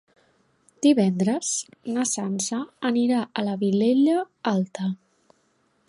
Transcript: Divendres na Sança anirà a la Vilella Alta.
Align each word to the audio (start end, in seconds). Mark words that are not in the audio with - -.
Divendres 0.85 1.51
na 1.97 2.05
Sança 2.13 2.63
anirà 2.91 3.21
a 3.27 3.45
la 3.51 3.55
Vilella 3.65 4.17
Alta. 4.55 4.93